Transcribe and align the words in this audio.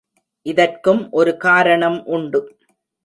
இதற்கும் 0.45 1.11
ஒரு 1.11 1.37
காரணம் 1.37 2.05
உண்டு. 2.05 2.41